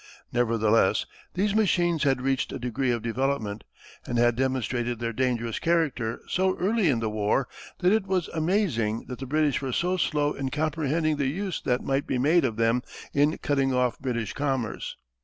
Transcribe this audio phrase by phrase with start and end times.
[0.33, 1.05] Nevertheless
[1.35, 3.63] these machines had reached a degree of development,
[4.07, 7.47] and had demonstrated their dangerous character so early in the war
[7.81, 11.83] that it was amazing that the British were so slow in comprehending the use that
[11.83, 12.81] might be made of them
[13.13, 14.95] in cutting off British commerce.